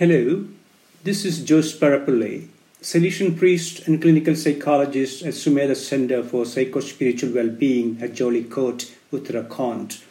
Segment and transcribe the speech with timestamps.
[0.00, 0.46] Hello,
[1.04, 2.48] this is Jose Parappully,
[2.80, 10.02] Salesian priest and clinical psychologist at Sumedha Center for Psycho-Spiritual Well-Being at Jeolikote, Uttarakhand,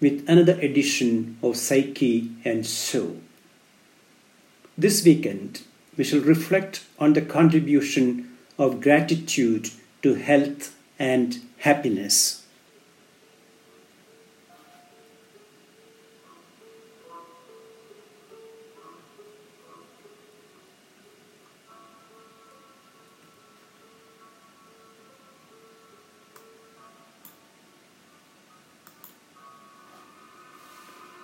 [0.00, 3.16] with another edition of Psyche and Soul.
[4.78, 5.62] This weekend,
[5.96, 9.70] we shall reflect on the contribution of gratitude
[10.02, 12.41] to health and happiness.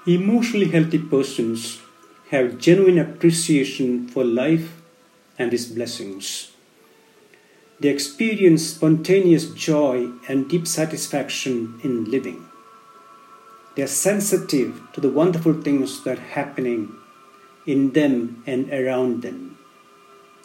[0.08, 1.82] Emotionally healthy persons
[2.30, 4.80] have genuine appreciation for life
[5.38, 6.52] and its blessings.
[7.78, 12.46] They experience spontaneous joy and deep satisfaction in living.
[13.76, 16.90] They are sensitive to the wonderful things that are happening
[17.66, 19.58] in them and around them,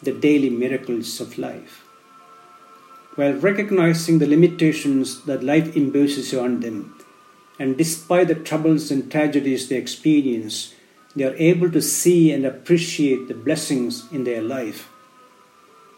[0.02, 1.86] the daily miracles of life.
[3.14, 6.94] While recognizing the limitations that life imposes on them,
[7.58, 10.74] and despite the troubles and tragedies they experience,
[11.14, 14.88] they are able to see and appreciate the blessings in their life.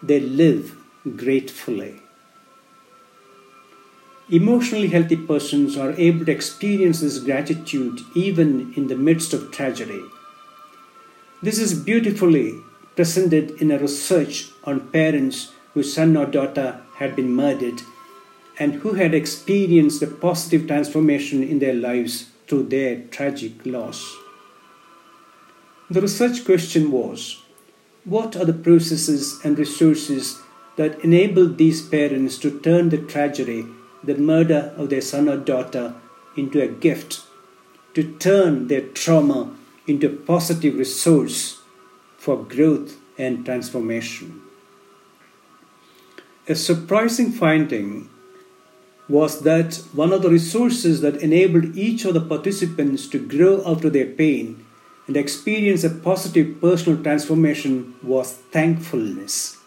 [0.02, 0.76] They live
[1.16, 2.00] gratefully.
[4.28, 10.02] Emotionally healthy persons are able to experience this gratitude even in the midst of tragedy.
[11.42, 12.60] This is beautifully
[12.96, 17.82] presented in a research on parents whose son or daughter had been murdered
[18.58, 24.16] and who had experienced a positive transformation in their lives through their tragic loss.
[25.90, 27.42] The research question was
[28.04, 30.40] What are the processes and resources
[30.76, 33.66] that enabled these parents to turn the tragedy,
[34.02, 35.94] the murder of their son or daughter,
[36.36, 37.22] into a gift,
[37.94, 39.56] to turn their trauma
[39.86, 41.60] into a positive resource
[42.18, 44.42] for growth and transformation?
[46.48, 48.08] A surprising finding
[49.08, 53.84] was that one of the resources that enabled each of the participants to grow out
[53.84, 54.64] of their pain
[55.06, 59.58] and experience a positive personal transformation was thankfulness.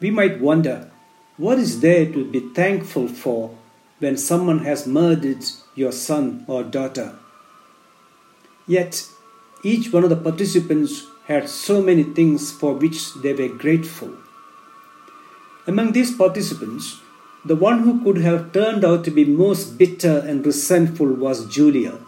[0.00, 0.90] We might wonder
[1.36, 3.56] what is there to be thankful for
[3.98, 5.44] when someone has murdered
[5.74, 7.18] your son or daughter?
[8.66, 9.06] Yet,
[9.62, 14.16] each one of the participants had so many things for which they were grateful.
[15.66, 17.00] Among these participants,
[17.44, 21.98] the one who could have turned out to be most bitter and resentful was Julia,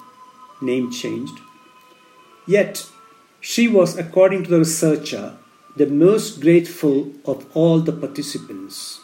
[0.62, 1.40] name changed.
[2.46, 2.86] Yet,
[3.40, 5.36] she was, according to the researcher,
[5.76, 9.00] the most grateful of all the participants.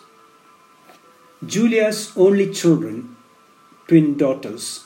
[1.44, 3.16] Julia's only children,
[3.88, 4.84] twin daughters,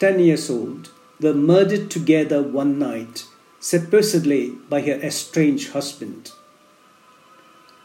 [0.00, 0.90] 10 years old,
[1.20, 3.24] were murdered together one night,
[3.60, 6.32] supposedly by her estranged husband.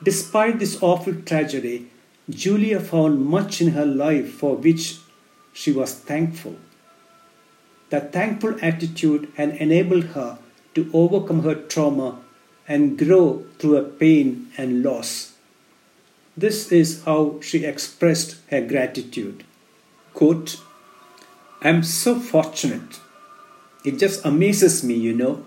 [0.02, 1.92] Despite this awful tragedy,
[2.32, 4.98] Julia found much in her life for which
[5.54, 6.56] she was thankful.
[7.90, 10.40] That thankful attitude had enabled her
[10.76, 12.20] to overcome her trauma
[12.68, 15.34] and grow through her pain and loss.
[16.38, 19.44] This is how she expressed her gratitude.
[20.14, 20.62] Quote,
[21.62, 23.00] I'm so fortunate.
[23.84, 25.46] It just amazes me, you know.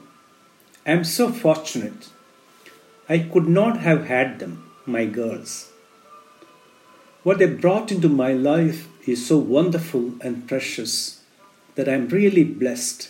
[0.87, 2.11] I'm so fortunate.
[3.09, 5.71] I could not have had them, my girls.
[7.25, 11.23] What they brought into my life is so wonderful and precious
[11.75, 13.09] that I'm really blessed.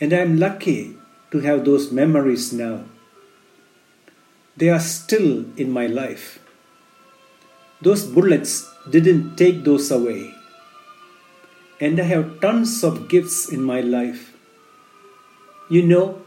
[0.00, 0.96] And I'm lucky
[1.32, 2.84] to have those memories now.
[4.56, 6.38] They are still in my life.
[7.82, 10.32] Those bullets didn't take those away.
[11.80, 14.32] And I have tons of gifts in my life.
[15.68, 16.22] You know,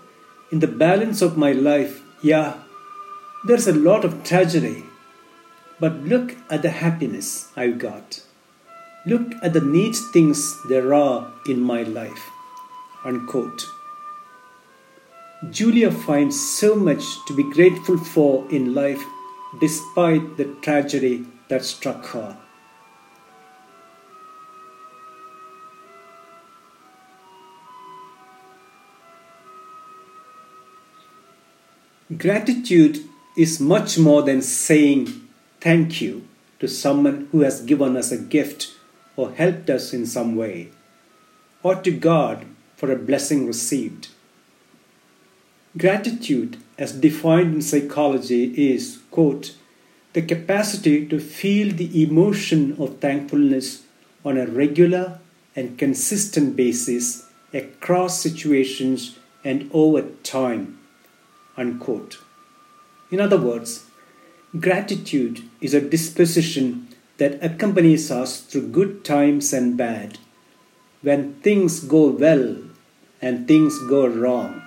[0.52, 2.56] in the balance of my life, yeah,
[3.46, 4.84] there's a lot of tragedy
[5.80, 8.22] but look at the happiness I've got.
[9.06, 12.30] Look at the neat things there are in my life.
[13.06, 13.66] Unquote.
[15.52, 19.02] Julia finds so much to be grateful for in life
[19.62, 22.38] despite the tragedy that struck her.
[32.18, 33.00] Gratitude
[33.38, 35.27] is much more than saying
[35.68, 36.26] thank you
[36.60, 38.74] to someone who has given us a gift
[39.18, 40.70] or helped us in some way,
[41.62, 42.46] or to God
[42.78, 44.08] for a blessing received.
[45.78, 49.58] Gratitude, as defined in psychology, is, quote,
[50.14, 53.84] the capacity to feel the emotion of thankfulness
[54.24, 55.20] on a regular
[55.54, 60.80] and consistent basis across situations and over time.
[61.58, 62.20] Unquote.
[63.12, 63.87] In other words,
[64.60, 66.88] gratitude is a disposition
[67.18, 70.18] that accompanies us through good times and bad,
[71.02, 72.58] when things go well
[73.22, 74.62] and things go wrong,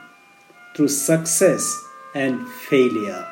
[0.75, 1.79] through success
[2.15, 3.27] and failure.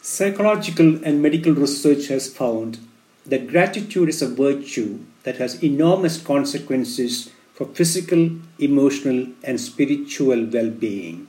[0.00, 2.78] Psychological and medical research has found
[3.26, 10.70] that gratitude is a virtue that has enormous consequences for physical, emotional, and spiritual well
[10.70, 11.26] being.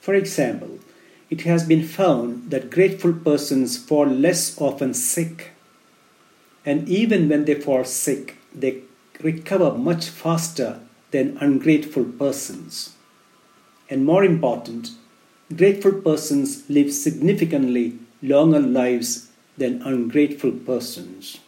[0.00, 0.78] For example,
[1.30, 5.50] it has been found that grateful persons fall less often sick,
[6.64, 8.82] and even when they fall sick, they
[9.20, 10.78] recover much faster
[11.10, 12.94] than ungrateful persons.
[13.90, 14.90] And more important,
[15.56, 21.40] grateful persons live significantly longer lives than ungrateful persons.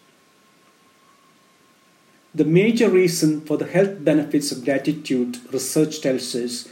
[2.37, 6.69] The major reason for the health benefits of gratitude, research tells us,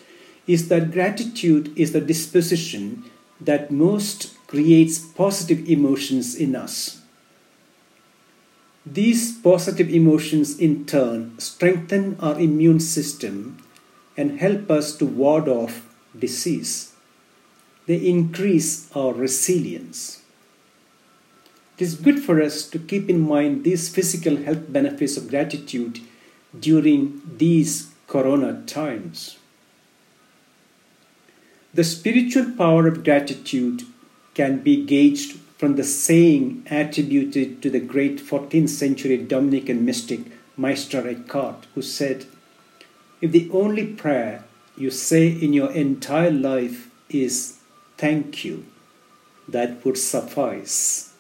[0.47, 7.01] is that gratitude is the disposition that most creates positive emotions in us.
[8.85, 13.57] These positive emotions, in turn, strengthen our immune system
[14.19, 16.93] and help us to ward off disease.
[17.87, 20.24] They increase our resilience.
[21.76, 26.00] It is good for us to keep in mind these physical health benefits of gratitude
[26.59, 29.38] during these corona times.
[31.73, 33.82] The spiritual power of gratitude
[34.35, 40.20] can be gauged from the saying attributed to the great 14th century Dominican mystic
[40.56, 42.27] Meister Eckhart, who said,
[43.20, 44.44] If the only prayer
[44.77, 47.59] you say in your entire life is
[47.97, 48.67] thank you,
[49.49, 51.14] that would suffice.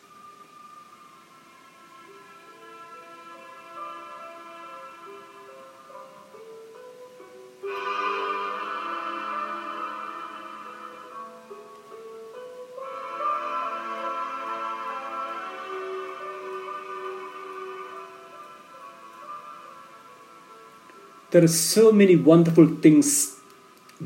[21.34, 23.40] There are so many wonderful things,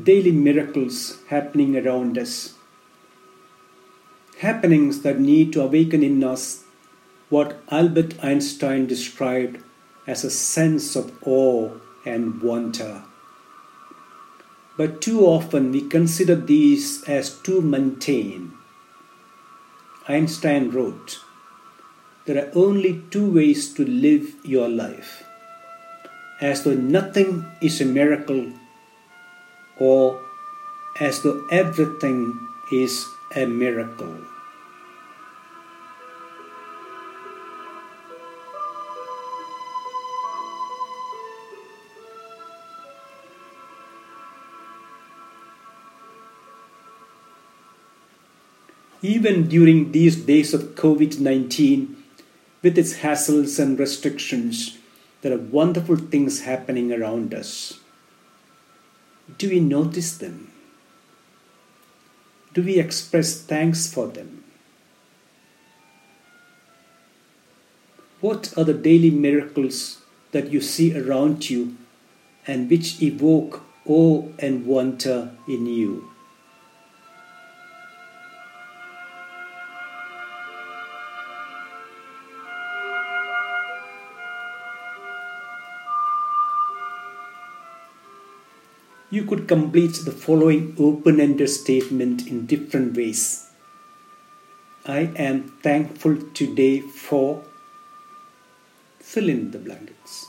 [0.01, 2.55] daily miracles happening around us.
[4.39, 6.63] Happenings that need to awaken in us
[7.29, 9.61] what Albert Einstein described
[10.07, 11.69] as a sense of awe
[12.03, 13.03] and wonder.
[14.75, 18.53] But too often we consider these as too mundane.
[20.07, 21.19] Einstein wrote,
[22.25, 25.25] There are only two ways to live your life
[26.41, 28.51] as though nothing is a miracle
[29.79, 30.21] or
[30.99, 33.05] as though everything is
[33.35, 34.17] a miracle.
[49.01, 51.95] Even during these days of COVID 19,
[52.61, 54.78] with its hassles and restrictions,
[55.21, 57.79] there are wonderful things happening around us.
[59.37, 60.51] Do we notice them?
[62.53, 64.43] Do we express thanks for them?
[68.21, 71.77] What are the daily miracles that you see around you
[72.47, 76.09] and which evoke awe and wonder in you?
[89.11, 93.47] You could complete the following open ended statement in different ways.
[94.85, 97.43] I am thankful today for
[98.99, 100.27] fill in the blankets.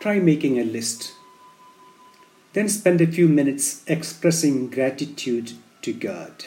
[0.00, 1.12] Try making a list.
[2.54, 6.46] Then spend a few minutes expressing gratitude to God.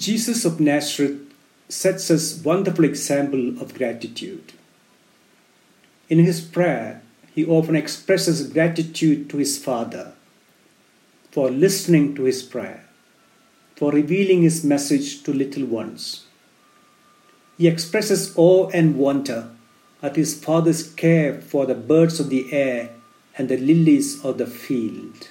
[0.00, 1.20] Jesus of Nazareth
[1.68, 4.54] sets us wonderful example of gratitude.
[6.08, 7.02] In his prayer,
[7.34, 10.14] he often expresses gratitude to his Father
[11.30, 12.88] for listening to his prayer,
[13.76, 16.24] for revealing his message to little ones.
[17.58, 19.50] He expresses awe and wonder
[20.02, 22.88] at his Father's care for the birds of the air
[23.36, 25.28] and the lilies of the field.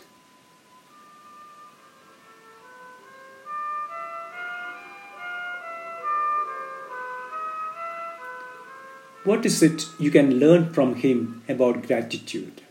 [9.29, 12.63] What is it you can learn from him about gratitude?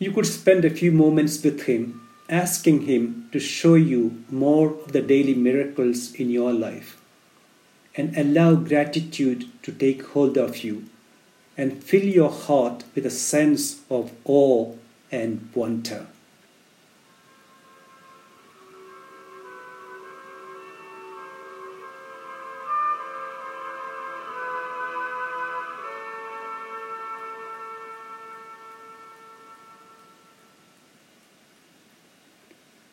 [0.00, 4.90] You could spend a few moments with him, asking him to show you more of
[4.90, 7.00] the daily miracles in your life,
[7.94, 10.86] and allow gratitude to take hold of you
[11.56, 14.74] and fill your heart with a sense of awe
[15.12, 16.08] and wonder.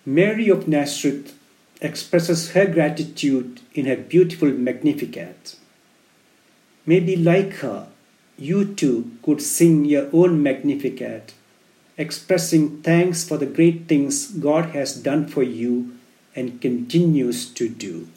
[0.08, 1.38] Mary of Nazareth
[1.82, 5.58] expresses her gratitude in her beautiful Magnificat.
[6.86, 7.90] Maybe like her,
[8.38, 11.34] you too could sing your own Magnificat,
[11.98, 15.98] expressing thanks for the great things God has done for you
[16.34, 18.08] and continues to do.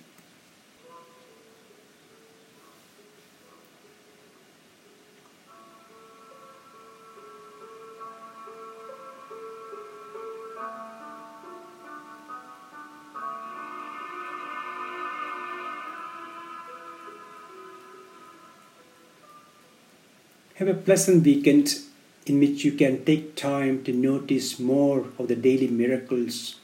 [20.60, 21.78] Have a pleasant weekend
[22.26, 26.56] in which you can take time to notice more of the daily miracles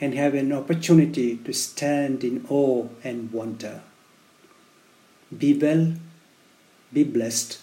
[0.00, 3.82] and have an opportunity to stand in awe and wonder.
[5.38, 5.94] Be well,
[6.92, 7.60] be blessed.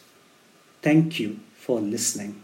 [0.81, 2.41] Thank you for listening.